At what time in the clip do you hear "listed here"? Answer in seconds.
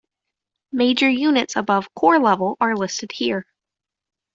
2.75-3.45